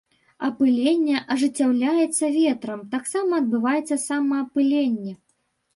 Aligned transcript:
Апыленне 0.45 1.17
ажыццяўляецца 1.35 2.31
ветрам, 2.39 2.79
таксама 2.95 3.31
адбываецца 3.45 3.95
самаапыленне. 4.09 5.13